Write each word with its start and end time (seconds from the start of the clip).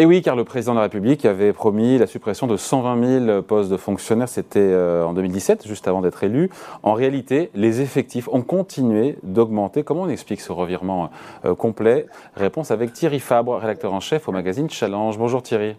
Et 0.00 0.06
oui, 0.06 0.22
car 0.22 0.34
le 0.34 0.44
président 0.44 0.72
de 0.72 0.78
la 0.78 0.84
République 0.84 1.26
avait 1.26 1.52
promis 1.52 1.98
la 1.98 2.06
suppression 2.06 2.46
de 2.46 2.56
120 2.56 3.26
000 3.26 3.42
postes 3.42 3.70
de 3.70 3.76
fonctionnaires, 3.76 4.30
c'était 4.30 4.58
euh, 4.58 5.04
en 5.04 5.12
2017, 5.12 5.68
juste 5.68 5.86
avant 5.88 6.00
d'être 6.00 6.24
élu. 6.24 6.48
En 6.82 6.94
réalité, 6.94 7.50
les 7.54 7.82
effectifs 7.82 8.26
ont 8.32 8.40
continué 8.40 9.18
d'augmenter. 9.22 9.82
Comment 9.82 10.04
on 10.04 10.08
explique 10.08 10.40
ce 10.40 10.52
revirement 10.52 11.10
euh, 11.44 11.54
complet? 11.54 12.06
Réponse 12.34 12.70
avec 12.70 12.94
Thierry 12.94 13.20
Fabre, 13.20 13.58
rédacteur 13.58 13.92
en 13.92 14.00
chef 14.00 14.26
au 14.26 14.32
magazine 14.32 14.70
Challenge. 14.70 15.18
Bonjour 15.18 15.42
Thierry. 15.42 15.76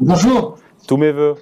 Bonjour. 0.00 0.56
Tous 0.88 0.96
mes 0.96 1.12
voeux. 1.12 1.34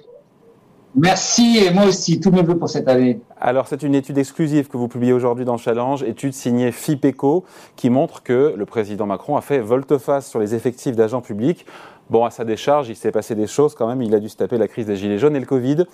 Merci 0.95 1.57
et 1.57 1.71
moi 1.71 1.85
aussi, 1.85 2.19
tous 2.19 2.29
mes 2.29 2.43
voeux 2.43 2.57
pour 2.57 2.69
cette 2.69 2.87
année. 2.87 3.19
Alors 3.41 3.67
c'est 3.67 3.81
une 3.81 3.95
étude 3.95 4.19
exclusive 4.19 4.67
que 4.67 4.77
vous 4.77 4.87
publiez 4.87 5.11
aujourd'hui 5.11 5.43
dans 5.43 5.57
Challenge, 5.57 6.03
étude 6.03 6.33
signée 6.33 6.71
FIPECO, 6.71 7.45
qui 7.75 7.89
montre 7.89 8.21
que 8.21 8.53
le 8.55 8.65
président 8.67 9.07
Macron 9.07 9.35
a 9.35 9.41
fait 9.41 9.59
volte-face 9.59 10.29
sur 10.29 10.39
les 10.39 10.53
effectifs 10.53 10.95
d'agents 10.95 11.21
publics. 11.21 11.65
Bon, 12.11 12.25
à 12.25 12.29
sa 12.29 12.45
décharge, 12.45 12.89
il 12.89 12.95
s'est 12.95 13.11
passé 13.11 13.33
des 13.33 13.47
choses 13.47 13.73
quand 13.73 13.87
même, 13.87 14.03
il 14.03 14.13
a 14.13 14.19
dû 14.19 14.29
se 14.29 14.37
taper 14.37 14.59
la 14.59 14.67
crise 14.67 14.85
des 14.85 14.95
Gilets 14.95 15.17
jaunes 15.17 15.35
et 15.35 15.39
le 15.39 15.47
Covid. 15.47 15.85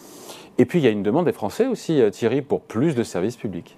Et 0.57 0.65
puis 0.65 0.79
il 0.79 0.83
y 0.83 0.87
a 0.87 0.91
une 0.91 1.03
demande 1.03 1.25
des 1.25 1.31
Français 1.31 1.67
aussi, 1.67 2.01
euh, 2.01 2.09
Thierry, 2.09 2.41
pour 2.41 2.59
plus 2.59 2.93
de 2.93 3.03
services 3.03 3.37
publics. 3.37 3.77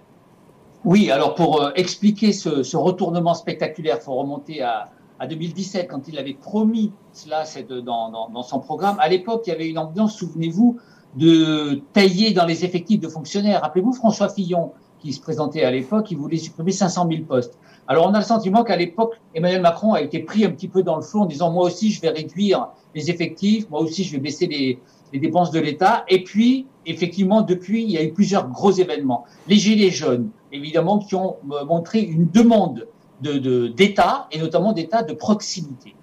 Oui, 0.86 1.12
alors 1.12 1.36
pour 1.36 1.62
euh, 1.62 1.70
expliquer 1.76 2.32
ce, 2.32 2.76
retournement 2.76 3.36
spectaculaire, 3.36 3.98
il 4.02 4.04
faut 4.04 4.16
remonter 4.16 4.64
à, 4.64 4.90
2017, 5.30 5.88
quand 5.88 6.08
il 6.08 6.18
avait 6.18 6.34
promis 6.34 6.92
cela 7.14 7.44
dans, 7.84 8.10
dans 8.10 8.42
son 8.42 8.60
programme. 8.60 8.98
À 9.00 9.08
l'époque, 9.08 9.44
il 9.46 9.52
y 9.52 9.54
avait 9.54 9.70
une 9.70 9.78
ambiance, 9.78 10.16
souvenez-vous, 10.16 10.80
de 11.16 11.82
tailler 11.94 12.32
dans 12.32 12.46
les 12.46 12.64
effectifs 12.66 13.00
de 13.00 13.08
fonctionnaires. 13.08 13.62
Rappelez-vous 13.62 13.94
François 13.94 14.30
Fillon, 14.30 14.72
qui 15.02 15.14
se 15.14 15.22
présentait 15.22 15.64
à 15.64 15.72
l'époque, 15.72 16.12
il 16.12 16.18
voulait 16.18 16.38
supprimer 16.38 16.72
500 16.72 17.08
000 17.10 17.24
postes. 17.24 17.58
Alors 17.88 18.08
on 18.08 18.14
a 18.14 18.20
le 18.20 18.26
sentiment 18.26 18.64
qu'à 18.64 18.76
l'époque, 18.76 19.20
Emmanuel 19.34 19.62
Macron 19.62 19.94
a 19.94 20.02
été 20.02 20.20
pris 20.20 20.46
un 20.46 20.52
petit 20.52 20.68
peu 20.68 20.84
dans 20.84 20.96
le 20.96 21.02
flou 21.02 21.22
en 21.22 21.26
disant 21.26 21.52
moi 21.52 21.66
aussi 21.66 21.92
je 21.92 22.00
vais 22.02 22.10
réduire 22.10 22.68
les 22.94 23.10
effectifs, 23.10 23.70
moi 23.70 23.82
aussi 23.82 24.04
je 24.04 24.12
vais 24.12 24.20
baisser 24.20 24.48
les, 24.48 24.80
dépenses 25.20 25.52
de 25.52 25.60
l'État. 25.60 26.06
Et 26.08 26.24
puis, 26.24 26.68
effectivement, 26.86 27.42
depuis, 27.42 27.84
il 27.84 27.92
y 27.92 27.98
a 27.98 28.04
eu 28.04 28.14
plusieurs 28.14 28.48
gros 28.48 28.72
événements. 28.72 29.26
Les 29.50 29.58
Gilets 29.58 29.90
jaunes, 29.90 30.30
évidemment, 30.54 31.00
qui 31.00 31.16
ont 31.16 31.36
euh, 31.52 31.66
montré 31.66 32.00
une 32.00 32.30
demande 32.30 32.88
d'État, 33.20 34.30
de, 34.32 34.38
et 34.38 34.40
notamment 34.40 34.72
d'État 34.72 35.04
de 35.04 35.12
proximité. 35.12 35.96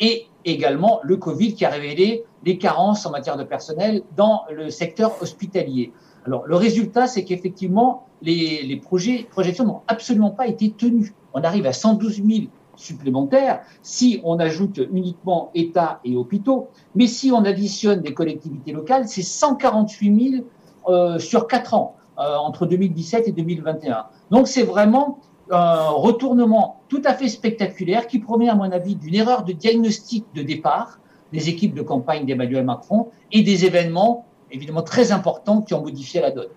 Et 0.00 0.26
également 0.46 1.00
le 1.02 1.16
Covid 1.16 1.54
qui 1.54 1.64
a 1.64 1.70
révélé 1.70 2.24
les 2.44 2.58
carences 2.58 3.04
en 3.04 3.10
matière 3.10 3.36
de 3.36 3.44
personnel 3.44 4.02
dans 4.16 4.44
le 4.50 4.70
secteur 4.70 5.20
hospitalier. 5.20 5.92
Alors, 6.24 6.46
le 6.46 6.56
résultat, 6.56 7.06
c'est 7.06 7.24
qu'effectivement, 7.24 8.06
les, 8.22 8.80
projets, 8.82 9.26
projections 9.30 9.64
n'ont 9.64 9.82
absolument 9.88 10.30
pas 10.30 10.46
été 10.46 10.70
tenues. 10.70 11.14
On 11.34 11.42
arrive 11.42 11.66
à 11.66 11.72
112 11.72 12.22
000 12.24 12.46
supplémentaires 12.76 13.60
si 13.82 14.20
on 14.24 14.38
ajoute 14.38 14.80
uniquement 14.92 15.50
État 15.54 16.00
et 16.04 16.16
hôpitaux. 16.16 16.68
Mais 16.94 17.06
si 17.06 17.30
on 17.32 17.44
additionne 17.44 18.00
des 18.00 18.14
collectivités 18.14 18.72
locales, 18.72 19.08
c'est 19.08 19.22
148 19.22 20.30
000 20.30 20.44
euh, 20.88 21.18
sur 21.18 21.46
4 21.46 21.74
ans, 21.74 21.96
euh, 22.18 22.36
entre 22.36 22.66
2017 22.66 23.28
et 23.28 23.32
2021. 23.32 24.06
Donc, 24.30 24.48
c'est 24.48 24.62
vraiment 24.62 25.20
un 25.50 25.90
retournement 25.90 26.80
tout 26.88 27.02
à 27.04 27.14
fait 27.14 27.28
spectaculaire 27.28 28.06
qui 28.06 28.18
promet, 28.18 28.48
à 28.48 28.54
mon 28.54 28.70
avis, 28.70 28.96
d'une 28.96 29.14
erreur 29.14 29.44
de 29.44 29.52
diagnostic 29.52 30.24
de 30.34 30.42
départ 30.42 30.98
des 31.32 31.48
équipes 31.48 31.74
de 31.74 31.82
campagne 31.82 32.24
d'Emmanuel 32.24 32.64
Macron 32.64 33.08
et 33.32 33.42
des 33.42 33.64
événements 33.64 34.26
évidemment 34.50 34.82
très 34.82 35.12
importants 35.12 35.62
qui 35.62 35.74
ont 35.74 35.82
modifié 35.82 36.20
la 36.20 36.30
donne. 36.30 36.48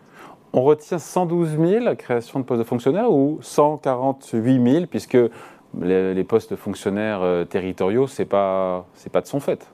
On 0.54 0.64
retient 0.64 0.98
112 0.98 1.58
000 1.60 1.96
créations 1.96 2.40
de 2.40 2.46
postes 2.46 2.60
de 2.60 2.64
fonctionnaires 2.64 3.12
ou 3.12 3.40
148 3.42 4.72
000 4.72 4.86
puisque 4.88 5.18
les, 5.82 6.24
postes 6.24 6.52
de 6.52 6.56
fonctionnaires 6.56 7.22
euh, 7.22 7.46
territoriaux, 7.46 8.08
ce 8.08 8.22
n'est 8.22 8.28
pas, 8.28 8.86
pas 9.12 9.22
de 9.22 9.28
son 9.28 9.40
fait 9.40 9.68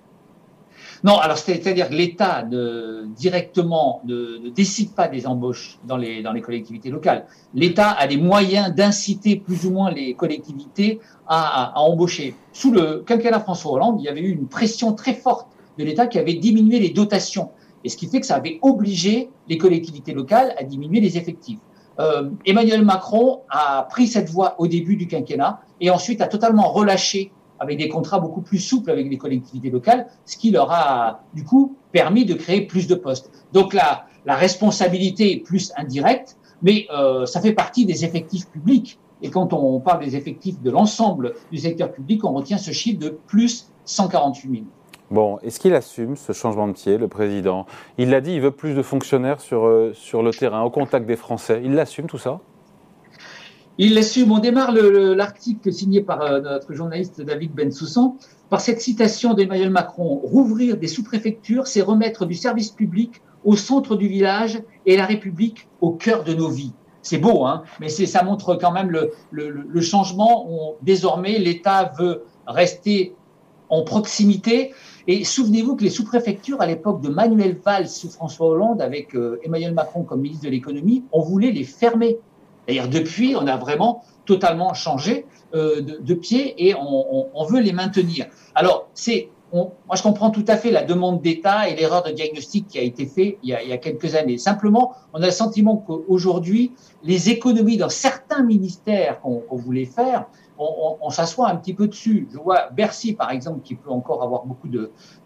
non, 1.03 1.17
alors 1.17 1.37
c'est-à-dire 1.37 1.89
que 1.89 1.93
l'État 1.93 2.43
ne, 2.43 3.05
directement 3.15 4.01
ne, 4.05 4.49
décide 4.49 4.93
pas 4.93 5.07
des 5.07 5.27
embauches 5.27 5.77
dans 5.83 5.97
les, 5.97 6.23
collectivités 6.41 6.89
locales. 6.89 7.25
L'État 7.53 7.89
a 7.89 8.05
les 8.07 8.17
moyens 8.17 8.73
d'inciter 8.73 9.35
plus 9.35 9.65
ou 9.65 9.71
moins 9.71 9.91
les 9.91 10.13
collectivités 10.13 10.99
à, 11.27 11.73
à, 11.75 11.79
embaucher. 11.79 12.35
Sous 12.53 12.71
le 12.71 13.03
quinquennat 13.05 13.39
François 13.39 13.73
Hollande, 13.73 13.97
il 13.99 14.05
y 14.05 14.09
avait 14.09 14.21
eu 14.21 14.31
une 14.31 14.47
pression 14.47 14.93
très 14.93 15.13
forte 15.13 15.47
de 15.77 15.83
l'État 15.83 16.07
qui 16.07 16.19
avait 16.19 16.35
diminué 16.35 16.79
les 16.79 16.89
dotations. 16.89 17.49
Et 17.83 17.89
ce 17.89 17.97
qui 17.97 18.07
fait 18.07 18.19
que 18.19 18.25
ça 18.25 18.35
avait 18.35 18.59
obligé 18.61 19.29
les 19.47 19.57
collectivités 19.57 20.13
locales 20.13 20.55
à 20.57 20.63
diminuer 20.63 21.01
les 21.01 21.17
effectifs. 21.17 21.59
Euh, 21.99 22.29
Emmanuel 22.45 22.83
Macron 22.83 23.41
a 23.49 23.87
pris 23.89 24.07
cette 24.07 24.29
voie 24.29 24.55
au 24.57 24.67
début 24.67 24.95
du 24.95 25.07
quinquennat 25.07 25.61
et 25.79 25.89
ensuite 25.89 26.19
a 26.21 26.27
totalement 26.27 26.69
relâché 26.71 27.31
avec 27.59 27.77
des 27.77 27.89
contrats 27.89 28.19
beaucoup 28.19 28.41
plus 28.41 28.59
souples 28.59 28.91
avec 28.91 29.09
les 29.09 29.17
collectivités 29.17 29.69
locales, 29.69 30.07
ce 30.25 30.37
qui 30.37 30.51
leur 30.51 30.71
a 30.71 31.21
du 31.33 31.43
coup 31.43 31.75
permis 31.91 32.25
de 32.25 32.33
créer 32.33 32.61
plus 32.61 32.87
de 32.87 32.95
postes. 32.95 33.31
Donc 33.53 33.73
la, 33.73 34.05
la 34.25 34.35
responsabilité 34.35 35.31
est 35.31 35.39
plus 35.39 35.71
indirecte, 35.77 36.37
mais 36.61 36.87
euh, 36.93 37.25
ça 37.25 37.41
fait 37.41 37.53
partie 37.53 37.85
des 37.85 38.05
effectifs 38.05 38.49
publics. 38.49 38.99
Et 39.21 39.29
quand 39.29 39.53
on 39.53 39.79
parle 39.79 40.03
des 40.03 40.15
effectifs 40.15 40.61
de 40.61 40.69
l'ensemble 40.69 41.33
du 41.51 41.57
secteur 41.57 41.91
public, 41.91 42.23
on 42.25 42.33
retient 42.33 42.57
ce 42.57 42.71
chiffre 42.71 42.99
de 42.99 43.09
plus 43.27 43.71
148 43.85 44.49
000. 44.51 44.63
Bon, 45.11 45.37
est-ce 45.43 45.59
qu'il 45.59 45.75
assume 45.75 46.15
ce 46.15 46.33
changement 46.33 46.67
de 46.67 46.73
pied, 46.73 46.97
le 46.97 47.07
président? 47.07 47.67
Il 47.97 48.09
l'a 48.09 48.21
dit, 48.21 48.33
il 48.33 48.41
veut 48.41 48.51
plus 48.51 48.73
de 48.73 48.81
fonctionnaires 48.81 49.39
sur, 49.39 49.65
euh, 49.65 49.93
sur 49.93 50.23
le 50.23 50.31
terrain, 50.31 50.63
au 50.63 50.71
contact 50.71 51.05
des 51.05 51.15
Français. 51.15 51.61
Il 51.63 51.75
l'assume 51.75 52.07
tout 52.07 52.17
ça? 52.17 52.39
Il 53.77 53.93
l'assume. 53.93 54.31
On 54.31 54.39
démarre 54.39 54.71
l'article 54.71 55.73
signé 55.73 56.01
par 56.01 56.21
euh, 56.21 56.41
notre 56.41 56.73
journaliste 56.73 57.21
David 57.21 57.53
Bensoussan 57.53 58.17
par 58.49 58.61
cette 58.61 58.81
citation 58.81 59.33
d'Emmanuel 59.33 59.69
Macron. 59.69 60.19
Rouvrir 60.23 60.77
des 60.77 60.87
sous-préfectures, 60.87 61.67
c'est 61.67 61.81
remettre 61.81 62.25
du 62.25 62.35
service 62.35 62.71
public 62.71 63.21
au 63.43 63.55
centre 63.55 63.95
du 63.95 64.07
village 64.07 64.61
et 64.85 64.97
la 64.97 65.05
République 65.05 65.67
au 65.81 65.91
cœur 65.91 66.23
de 66.23 66.33
nos 66.33 66.49
vies. 66.49 66.73
C'est 67.01 67.19
beau, 67.19 67.45
hein 67.45 67.63
mais 67.79 67.89
ça 67.89 68.23
montre 68.23 68.55
quand 68.55 68.71
même 68.71 68.89
le, 68.89 69.81
changement. 69.81 70.75
Désormais, 70.81 71.37
l'État 71.37 71.93
veut 71.99 72.23
rester 72.47 73.13
en 73.69 73.83
proximité. 73.83 74.73
Et 75.07 75.23
souvenez-vous 75.23 75.75
que 75.75 75.83
les 75.83 75.91
sous-préfectures, 75.91 76.61
à 76.61 76.65
l'époque 76.65 77.01
de 77.01 77.09
Manuel 77.09 77.57
Valls 77.63 77.89
sous 77.89 78.09
François 78.09 78.47
Hollande, 78.47 78.81
avec 78.81 79.15
euh, 79.15 79.39
Emmanuel 79.43 79.73
Macron 79.73 80.03
comme 80.03 80.21
ministre 80.21 80.45
de 80.45 80.49
l'économie, 80.49 81.03
on 81.11 81.21
voulait 81.21 81.51
les 81.51 81.63
fermer. 81.63 82.17
D'ailleurs, 82.67 82.87
depuis, 82.87 83.35
on 83.35 83.47
a 83.47 83.57
vraiment 83.57 84.03
totalement 84.25 84.73
changé 84.73 85.25
euh, 85.53 85.81
de, 85.81 85.97
de, 85.99 86.13
pied 86.13 86.67
et 86.67 86.75
on, 86.75 86.81
on, 86.81 87.29
on, 87.33 87.45
veut 87.45 87.61
les 87.61 87.73
maintenir. 87.73 88.25
Alors, 88.55 88.89
c'est, 88.93 89.29
moi, 89.53 89.95
je 89.95 90.01
comprends 90.01 90.31
tout 90.31 90.43
à 90.47 90.57
fait 90.57 90.71
la 90.71 90.83
demande 90.83 91.21
d'État 91.21 91.69
et 91.69 91.75
l'erreur 91.75 92.03
de 92.03 92.11
diagnostic 92.11 92.67
qui 92.67 92.79
a 92.79 92.81
été 92.81 93.05
faite 93.05 93.37
il 93.43 93.57
il 93.63 93.69
y 93.69 93.73
a 93.73 93.77
quelques 93.77 94.15
années. 94.15 94.37
Simplement, 94.37 94.93
on 95.13 95.21
a 95.21 95.27
le 95.27 95.31
sentiment 95.31 95.77
qu'aujourd'hui, 95.77 96.73
les 97.03 97.29
économies 97.29 97.77
dans 97.77 97.89
certains 97.89 98.43
ministères 98.43 99.21
qu'on 99.21 99.43
voulait 99.55 99.85
faire 99.85 100.25
on, 100.57 101.09
s'assoit 101.09 101.49
un 101.49 101.55
petit 101.55 101.73
peu 101.73 101.87
dessus. 101.87 102.27
Je 102.31 102.37
vois 102.37 102.69
Bercy, 102.71 103.13
par 103.13 103.31
exemple, 103.31 103.61
qui 103.63 103.75
peut 103.75 103.89
encore 103.89 104.23
avoir 104.23 104.45
beaucoup 104.45 104.67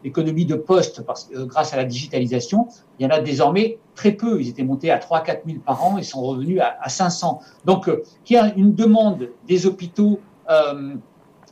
d'économies 0.03 0.45
de, 0.45 0.55
postes 0.55 1.03
parce 1.05 1.25
que, 1.25 1.43
grâce 1.43 1.73
à 1.73 1.77
la 1.77 1.85
digitalisation. 1.85 2.67
Il 2.99 3.03
y 3.03 3.05
en 3.05 3.15
a 3.15 3.19
désormais 3.19 3.79
très 3.95 4.11
peu. 4.11 4.41
Ils 4.41 4.49
étaient 4.49 4.63
montés 4.63 4.91
à 4.91 4.97
3 4.97 5.21
4 5.21 5.45
000 5.45 5.59
par 5.59 5.83
an. 5.83 5.97
Ils 5.97 6.05
sont 6.05 6.21
revenus 6.21 6.59
à, 6.61 6.77
à 6.81 6.89
500. 6.89 7.39
Donc, 7.65 7.87
euh, 7.87 8.03
y 8.29 8.35
a 8.35 8.53
une 8.55 8.73
demande 8.73 9.29
des 9.47 9.65
hôpitaux 9.65 10.19
euh, 10.49 10.95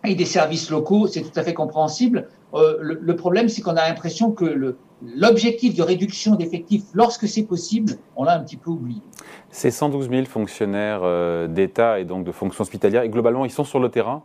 et 0.08 0.16
des 0.16 0.26
services 0.26 0.70
locaux, 0.70 1.08
c'est 1.08 1.22
tout 1.22 1.38
à 1.40 1.44
fait 1.44 1.54
compréhensible. 1.54 2.28
Euh, 2.54 2.78
le, 2.80 3.00
le, 3.02 3.16
problème, 3.16 3.50
c'est 3.50 3.62
qu'on 3.62 3.76
a 3.76 3.88
l'impression 3.88 4.32
que 4.32 4.76
l'objectif 5.02 5.76
de 5.76 5.84
réduction 5.84 6.36
d'effectifs, 6.36 6.84
lorsque 6.94 7.28
c'est 7.28 7.44
possible, 7.44 7.94
on 8.16 8.24
l'a 8.24 8.36
un 8.36 8.44
petit 8.44 8.58
peu 8.58 8.72
oublié. 8.72 9.02
Ces 9.50 9.72
112 9.72 10.10
000 10.10 10.26
fonctionnaires 10.26 11.02
euh, 11.04 11.48
d'État 11.48 12.00
et 12.00 12.06
donc 12.06 12.24
de 12.24 12.32
fonctions 12.32 12.62
hospitalières, 12.62 13.04
et 13.04 13.10
globalement, 13.10 13.46
ils 13.46 13.52
sont 13.52 13.64
sur 13.64 13.80
le 13.80 13.90
terrain? 13.90 14.24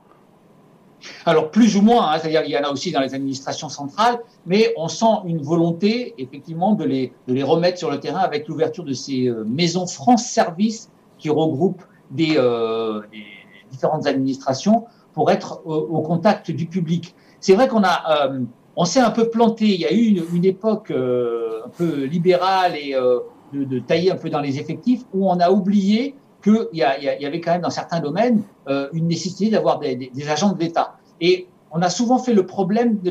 Alors 1.27 1.51
plus 1.51 1.77
ou 1.77 1.83
moins, 1.83 2.13
hein, 2.13 2.19
c'est-à-dire 2.21 2.43
il 2.45 2.53
y 2.53 2.57
en 2.57 2.63
a 2.63 2.71
aussi 2.71 2.93
dans 2.93 3.01
les 3.01 3.13
administrations 3.13 3.69
centrales, 3.69 4.21
mais 4.47 4.73
on 4.77 4.87
sent 4.87 5.17
une 5.27 5.43
volonté 5.43 6.15
effectivement 6.17 6.75
de 6.75 6.85
les, 6.85 7.13
de 7.27 7.35
les 7.35 7.43
remettre 7.43 7.77
sur 7.77 7.91
le 7.91 7.99
terrain 7.99 8.21
avec 8.21 8.47
l'ouverture 8.47 8.85
de 8.85 8.93
ces 8.93 9.27
euh, 9.27 9.43
maisons 9.45 9.89
France 9.89 10.27
Service 10.27 10.93
qui 11.19 11.29
regroupent 11.29 11.83
des, 12.13 12.35
des, 12.35 13.25
différentes 13.71 14.07
administrations 14.07 14.85
pour 15.15 15.31
être 15.31 15.63
au, 15.65 16.01
contact 16.01 16.51
du 16.51 16.67
public. 16.67 17.15
C'est 17.41 17.55
vrai 17.55 17.69
qu'on 17.69 17.83
a 17.85 18.27
euh, 18.27 18.41
on 18.77 18.85
s'est 18.85 19.01
un 19.01 19.11
peu 19.11 19.29
planté. 19.29 19.67
Il 19.67 19.81
y 19.81 19.87
a 19.87 19.93
eu 19.93 20.23
une, 20.33 20.45
époque 20.45 20.91
euh, 20.91 21.61
un 21.67 21.69
peu 21.69 22.05
libérale 22.05 22.75
et 22.77 22.95
euh, 22.95 23.21
de, 23.53 23.79
tailler 23.79 24.11
un 24.11 24.17
peu 24.17 24.31
dans 24.31 24.41
les 24.41 24.59
effectifs 24.59 25.03
où 25.13 25.29
on 25.29 25.39
a 25.41 25.51
oublié 25.51 26.15
qu'il 26.43 26.69
y, 26.73 26.79
y, 26.79 27.27
avait 27.27 27.41
quand 27.41 27.53
même 27.53 27.61
dans 27.61 27.71
certains 27.71 28.01
domaines 28.01 28.43
une 28.93 29.07
nécessité 29.07 29.51
d'avoir 29.51 29.79
des, 29.79 30.11
agents 30.29 30.53
de 30.53 30.59
l'État. 30.59 30.97
Et 31.21 31.47
on 31.71 31.83
a 31.83 31.89
souvent 31.89 32.19
fait 32.19 32.35
le 32.35 32.47
problème 32.47 32.99
de 32.99 33.11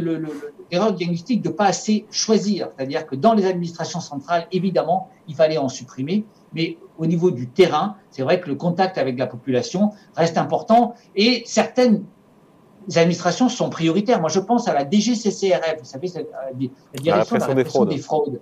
l'erreur 0.69 0.94
diagnostique 0.94 1.42
de 1.42 1.50
pas 1.50 1.65
assez 1.65 2.06
choisir. 2.12 2.69
C'est-à-dire 2.75 3.06
que 3.06 3.15
dans 3.15 3.33
les 3.33 3.45
administrations 3.45 4.01
centrales, 4.01 4.48
évidemment, 4.51 5.09
il 5.27 5.36
fallait 5.36 5.57
en 5.57 5.69
supprimer. 5.69 6.25
Mais 6.53 6.77
au 6.98 7.06
niveau 7.06 7.31
du 7.31 7.48
terrain, 7.48 7.95
c'est 8.09 8.24
vrai 8.24 8.39
que 8.42 8.50
le 8.50 8.56
contact 8.56 8.98
avec 8.98 9.18
la 9.18 9.27
population 9.27 9.92
reste 10.15 10.38
important 10.38 10.95
et 11.15 11.44
certaines 11.45 12.03
administrations 12.95 13.50
sont 13.50 13.69
prioritaires. 13.69 14.19
Moi, 14.19 14.30
je 14.30 14.39
pense 14.39 14.68
à 14.68 14.74
la 14.74 14.89
DGCCRF, 14.89 15.80
vous 15.80 15.86
savez, 15.86 16.07
la 16.15 17.01
direction 17.01 17.36
de 17.36 17.42
la 17.42 17.48
répression 17.48 17.86
des 17.86 17.98
fraudes. 17.98 18.39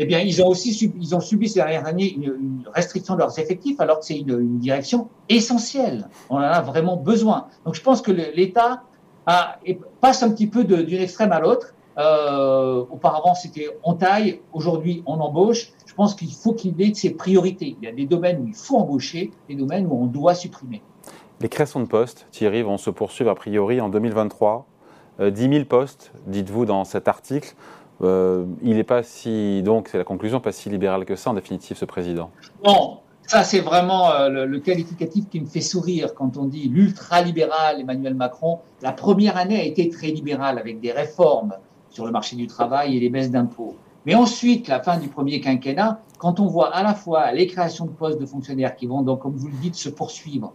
Eh 0.00 0.06
bien, 0.06 0.20
ils 0.20 0.40
ont 0.42 0.46
aussi 0.46 0.72
subi, 0.72 0.96
ils 1.00 1.16
ont 1.16 1.20
subi 1.20 1.48
ces 1.48 1.58
dernières 1.58 1.86
années 1.86 2.14
une, 2.14 2.62
restriction 2.72 3.14
de 3.14 3.18
leurs 3.18 3.36
effectifs, 3.40 3.80
alors 3.80 3.98
que 3.98 4.04
c'est 4.04 4.18
une, 4.18 4.58
direction 4.58 5.08
essentielle. 5.28 6.08
On 6.30 6.36
en 6.36 6.42
a 6.42 6.60
vraiment 6.60 6.96
besoin. 6.96 7.48
Donc, 7.64 7.74
je 7.74 7.82
pense 7.82 8.00
que 8.00 8.12
l'État 8.12 8.84
passe 10.00 10.22
un 10.22 10.30
petit 10.30 10.46
peu 10.46 10.64
d'une 10.64 11.00
extrême 11.00 11.32
à 11.32 11.40
l'autre. 11.40 11.74
Euh, 11.98 12.84
auparavant, 12.90 13.34
c'était 13.34 13.68
on 13.82 13.94
taille, 13.94 14.40
aujourd'hui, 14.52 15.02
on 15.06 15.14
embauche. 15.14 15.72
Je 15.86 15.94
pense 15.94 16.14
qu'il 16.14 16.32
faut 16.32 16.52
qu'il 16.52 16.80
ait 16.80 16.94
ses 16.94 17.10
priorités. 17.10 17.76
Il 17.80 17.84
y 17.84 17.90
a 17.90 17.92
des 17.92 18.06
domaines 18.06 18.42
où 18.42 18.46
il 18.46 18.54
faut 18.54 18.76
embaucher, 18.76 19.32
des 19.48 19.56
domaines 19.56 19.86
où 19.86 19.94
on 19.94 20.06
doit 20.06 20.34
supprimer. 20.34 20.82
Les 21.40 21.48
créations 21.48 21.80
de 21.80 21.86
postes, 21.86 22.26
Thierry, 22.30 22.62
vont 22.62 22.78
se 22.78 22.90
poursuivre 22.90 23.30
a 23.30 23.34
priori 23.34 23.80
en 23.80 23.88
2023. 23.88 24.66
10 25.20 25.48
000 25.52 25.64
postes, 25.64 26.12
dites-vous 26.28 26.64
dans 26.64 26.84
cet 26.84 27.08
article. 27.08 27.56
Euh, 28.02 28.44
il 28.62 28.76
n'est 28.76 28.84
pas 28.84 29.02
si, 29.02 29.62
donc 29.62 29.88
c'est 29.88 29.98
la 29.98 30.04
conclusion, 30.04 30.40
pas 30.40 30.52
si 30.52 30.70
libéral 30.70 31.04
que 31.04 31.16
ça 31.16 31.30
en 31.30 31.34
définitive, 31.34 31.76
ce 31.76 31.84
président. 31.84 32.30
Non, 32.64 32.98
ça 33.26 33.42
c'est 33.42 33.60
vraiment 33.60 34.12
euh, 34.12 34.46
le, 34.46 34.60
qualificatif 34.60 35.28
qui 35.28 35.40
me 35.40 35.46
fait 35.46 35.60
sourire 35.60 36.14
quand 36.14 36.36
on 36.36 36.44
dit 36.44 36.68
l'ultra-libéral 36.68 37.80
Emmanuel 37.80 38.14
Macron. 38.14 38.60
La 38.82 38.92
première 38.92 39.36
année 39.36 39.58
a 39.58 39.64
été 39.64 39.88
très 39.88 40.08
libérale 40.08 40.58
avec 40.58 40.80
des 40.80 40.92
réformes 40.92 41.54
sur 41.90 42.06
le 42.06 42.12
marché 42.12 42.36
du 42.36 42.46
travail 42.46 42.96
et 42.96 43.00
les 43.00 43.08
baisses 43.08 43.30
d'impôts. 43.30 43.76
Mais 44.06 44.14
ensuite, 44.14 44.68
la 44.68 44.80
fin 44.80 44.98
du 44.98 45.08
premier 45.08 45.40
quinquennat, 45.40 46.00
quand 46.18 46.40
on 46.40 46.46
voit 46.46 46.74
à 46.74 46.82
la 46.82 46.94
fois 46.94 47.32
les 47.32 47.46
créations 47.46 47.86
de 47.86 47.90
postes 47.90 48.20
de 48.20 48.26
fonctionnaires 48.26 48.74
qui 48.76 48.86
vont 48.86 49.02
donc, 49.02 49.20
comme 49.20 49.36
vous 49.36 49.48
le 49.48 49.56
dites, 49.60 49.74
se 49.74 49.88
poursuivre, 49.88 50.52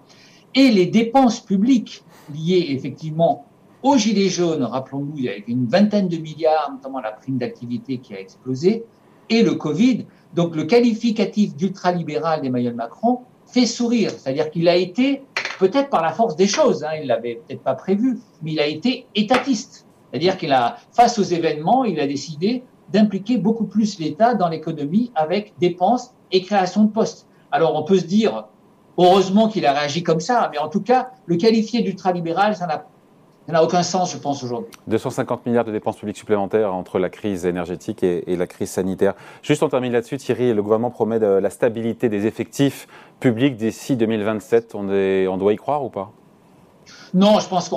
et 0.56 0.70
les 0.70 0.86
dépenses 0.86 1.40
publiques 1.40 2.04
liées 2.34 2.68
effectivement 2.70 3.46
aux 3.82 3.98
Gilets 3.98 4.30
jaunes, 4.30 4.64
rappelons-nous, 4.64 5.18
il 5.18 5.44
une 5.48 5.66
vingtaine 5.66 6.08
de 6.08 6.18
milliards, 6.18 6.72
notamment 6.72 7.02
la 7.02 7.12
prime 7.12 7.38
d'activité 7.38 7.98
qui 7.98 8.14
a 8.16 8.20
explosé, 8.20 8.86
et 9.30 9.44
le 9.44 9.56
Covid. 9.56 10.06
Donc 10.34 10.56
le 10.56 10.64
qualificatif 10.64 11.56
d'ultralibéral 11.56 12.42
d'Emmanuel 12.42 12.76
Macron 12.76 13.20
fait 13.46 13.66
sourire. 13.66 14.12
C'est-à-dire 14.12 14.50
qu'il 14.52 14.68
a 14.70 14.76
été, 14.76 15.24
peut-être 15.60 15.90
par 15.90 16.02
la 16.02 16.12
force 16.12 16.36
des 16.36 16.48
choses, 16.48 16.84
hein, 16.84 16.92
il 17.02 17.08
l'avait 17.08 17.42
peut-être 17.46 17.62
pas 17.62 17.76
prévu, 17.76 18.20
mais 18.42 18.54
il 18.54 18.60
a 18.60 18.68
été 18.68 19.06
étatiste. 19.16 19.86
C'est-à-dire 20.14 20.38
qu'il 20.38 20.54
a, 20.54 20.78
face 20.92 21.18
aux 21.18 21.24
événements, 21.24 21.84
il 21.86 22.00
a 22.00 22.06
décidé 22.06 22.64
d'impliquer 22.90 23.38
beaucoup 23.38 23.66
plus 23.66 23.98
l'État 23.98 24.36
dans 24.36 24.48
l'économie 24.48 25.12
avec 25.16 25.54
dépenses 25.60 26.14
et 26.32 26.44
création 26.44 26.84
de 26.84 26.92
postes. 26.92 27.28
Alors 27.52 27.76
on 27.76 27.82
peut 27.82 27.98
se 27.98 28.06
dire, 28.06 28.46
heureusement 29.00 29.48
qu'il 29.48 29.66
a 29.66 29.74
réagi 29.74 30.04
comme 30.04 30.20
ça, 30.20 30.50
mais 30.52 30.60
en 30.60 30.70
tout 30.70 30.82
cas, 30.82 31.10
le 31.26 31.36
qualifier 31.36 31.82
d'ultralibéral, 31.82 32.56
ça 32.56 32.68
n'a 32.68 32.86
ça 33.46 33.52
n'a 33.52 33.62
aucun 33.62 33.84
sens, 33.84 34.14
je 34.14 34.18
pense, 34.18 34.42
aujourd'hui. 34.42 34.72
250 34.88 35.46
milliards 35.46 35.66
de 35.66 35.72
dépenses 35.74 35.98
publiques 35.98 36.16
supplémentaires 36.16 36.74
entre 36.74 36.98
la 36.98 37.10
crise 37.10 37.46
énergétique 37.46 38.02
et, 38.02 38.24
la 38.38 38.48
crise 38.48 38.70
sanitaire. 38.70 39.16
Juste, 39.42 39.64
on 39.64 39.68
termine 39.68 39.92
là-dessus, 39.92 40.16
Thierry. 40.16 40.54
Le 40.54 40.64
gouvernement 40.64 40.92
promet 40.92 41.20
de, 41.20 41.26
la 41.26 41.50
stabilité 41.50 42.08
des 42.08 42.26
effectifs 42.26 42.88
publics 43.20 43.58
d'ici 43.58 43.98
2027. 43.98 44.76
On, 44.76 45.38
doit 45.38 45.52
y 45.52 45.58
croire 45.58 45.84
ou 45.84 45.90
pas? 45.90 46.14
Non, 47.14 47.40
je 47.40 47.48
pense 47.48 47.70
que 47.70 47.76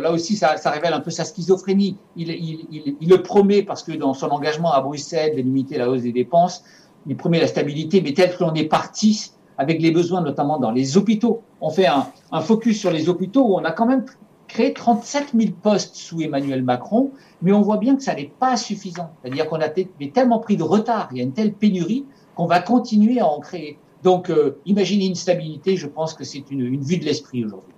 là 0.00 0.12
aussi, 0.12 0.36
ça, 0.36 0.54
révèle 0.66 0.92
un 0.92 1.00
peu 1.00 1.10
sa 1.10 1.24
schizophrénie. 1.24 1.96
Il, 2.16 2.30
il, 2.30 3.08
le 3.08 3.22
promet 3.22 3.62
parce 3.62 3.82
que 3.82 3.92
dans 3.92 4.14
son 4.14 4.28
engagement 4.28 4.72
à 4.72 4.80
Bruxelles 4.80 5.34
de 5.34 5.42
limiter 5.42 5.78
la 5.78 5.90
hausse 5.90 6.02
des 6.02 6.12
dépenses, 6.12 6.62
il 7.06 7.16
promet 7.16 7.40
la 7.40 7.48
stabilité, 7.48 8.00
mais 8.00 8.12
tel 8.12 8.36
que 8.36 8.44
l'on 8.44 8.54
est 8.54 8.68
parti 8.68 9.32
avec 9.56 9.82
les 9.82 9.90
besoins, 9.90 10.20
notamment 10.20 10.58
dans 10.58 10.70
les 10.70 10.96
hôpitaux. 10.96 11.42
On 11.60 11.70
fait 11.70 11.86
un, 11.86 12.06
un, 12.30 12.40
focus 12.40 12.78
sur 12.78 12.92
les 12.92 13.08
hôpitaux 13.08 13.42
où 13.42 13.54
on 13.56 13.64
a 13.64 13.72
quand 13.72 13.86
même 13.86 14.04
créé 14.46 14.72
37 14.72 15.32
000 15.34 15.52
postes 15.60 15.96
sous 15.96 16.22
Emmanuel 16.22 16.62
Macron, 16.62 17.10
mais 17.42 17.52
on 17.52 17.60
voit 17.60 17.78
bien 17.78 17.96
que 17.96 18.02
ça 18.02 18.14
n'est 18.14 18.32
pas 18.38 18.56
suffisant. 18.56 19.10
C'est-à-dire 19.20 19.48
qu'on 19.48 19.60
a 19.60 19.68
tellement 19.68 20.38
pris 20.38 20.56
de 20.56 20.62
retard, 20.62 21.08
il 21.10 21.18
y 21.18 21.20
a 21.20 21.24
une 21.24 21.32
telle 21.32 21.52
pénurie 21.52 22.04
qu'on 22.36 22.46
va 22.46 22.60
continuer 22.60 23.18
à 23.18 23.26
en 23.26 23.40
créer. 23.40 23.78
Donc, 24.04 24.30
euh, 24.30 24.60
imaginez 24.64 25.06
une 25.06 25.16
stabilité, 25.16 25.76
je 25.76 25.88
pense 25.88 26.14
que 26.14 26.22
c'est 26.22 26.50
une, 26.52 26.60
une 26.60 26.82
vue 26.82 26.98
de 26.98 27.04
l'esprit 27.04 27.44
aujourd'hui. 27.44 27.74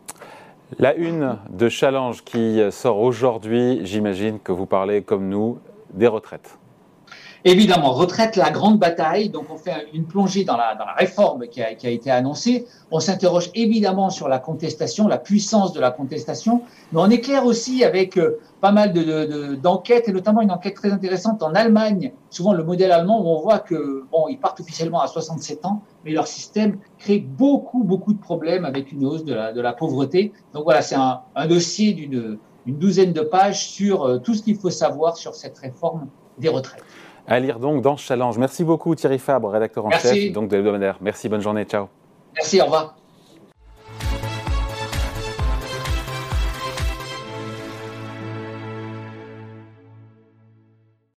La 0.78 0.94
une 0.94 1.36
de 1.50 1.68
Challenge 1.68 2.22
qui 2.22 2.60
sort 2.70 3.00
aujourd'hui, 3.00 3.80
j'imagine 3.84 4.38
que 4.38 4.52
vous 4.52 4.66
parlez 4.66 5.02
comme 5.02 5.28
nous 5.28 5.58
des 5.92 6.06
retraites. 6.06 6.58
Évidemment, 7.44 7.92
retraite, 7.92 8.36
la 8.36 8.50
grande 8.50 8.78
bataille. 8.78 9.30
Donc, 9.30 9.46
on 9.50 9.56
fait 9.56 9.86
une 9.94 10.04
plongée 10.04 10.44
dans 10.44 10.58
la, 10.58 10.74
dans 10.74 10.84
la 10.84 10.92
réforme 10.92 11.48
qui 11.48 11.62
a, 11.62 11.74
qui 11.74 11.86
a, 11.86 11.90
été 11.90 12.10
annoncée. 12.10 12.66
On 12.90 13.00
s'interroge 13.00 13.50
évidemment 13.54 14.10
sur 14.10 14.28
la 14.28 14.38
contestation, 14.38 15.08
la 15.08 15.16
puissance 15.16 15.72
de 15.72 15.80
la 15.80 15.90
contestation. 15.90 16.62
Mais 16.92 17.00
on 17.00 17.08
éclaire 17.08 17.46
aussi 17.46 17.82
avec 17.82 18.18
euh, 18.18 18.38
pas 18.60 18.72
mal 18.72 18.92
d'enquêtes, 18.92 20.06
de, 20.06 20.10
et 20.10 20.12
notamment 20.12 20.42
une 20.42 20.50
enquête 20.50 20.74
très 20.74 20.92
intéressante 20.92 21.42
en 21.42 21.54
Allemagne. 21.54 22.12
Souvent, 22.28 22.52
le 22.52 22.62
modèle 22.62 22.92
allemand, 22.92 23.22
où 23.22 23.28
on 23.28 23.40
voit 23.40 23.58
que, 23.58 24.04
bon, 24.12 24.28
ils 24.28 24.38
partent 24.38 24.60
officiellement 24.60 25.00
à 25.00 25.06
67 25.06 25.64
ans, 25.64 25.82
mais 26.04 26.10
leur 26.10 26.26
système 26.26 26.78
crée 26.98 27.20
beaucoup, 27.20 27.84
beaucoup 27.84 28.12
de 28.12 28.20
problèmes 28.20 28.66
avec 28.66 28.92
une 28.92 29.06
hausse 29.06 29.24
de 29.24 29.32
la, 29.32 29.52
de 29.52 29.60
la 29.62 29.72
pauvreté. 29.72 30.32
Donc 30.52 30.64
voilà, 30.64 30.82
c'est 30.82 30.96
un, 30.96 31.20
un, 31.34 31.46
dossier 31.46 31.94
d'une 31.94 32.38
une 32.66 32.76
douzaine 32.76 33.12
de 33.12 33.22
pages 33.22 33.66
sur 33.66 34.04
euh, 34.04 34.18
tout 34.18 34.34
ce 34.34 34.42
qu'il 34.42 34.56
faut 34.56 34.70
savoir 34.70 35.16
sur 35.16 35.34
cette 35.34 35.58
réforme 35.58 36.08
des 36.38 36.48
retraites. 36.48 36.84
À 37.26 37.40
lire 37.40 37.58
donc 37.58 37.82
dans 37.82 37.96
Challenge. 37.96 38.36
Merci 38.38 38.64
beaucoup 38.64 38.94
Thierry 38.94 39.18
Fabre, 39.18 39.50
rédacteur 39.50 39.86
en 39.86 39.90
chef 39.90 40.32
donc 40.32 40.48
de 40.48 40.56
l'hebdomadaire. 40.56 40.98
Merci, 41.00 41.28
bonne 41.28 41.40
journée, 41.42 41.64
ciao. 41.64 41.88
Merci, 42.36 42.60
au 42.60 42.64
revoir. 42.64 42.99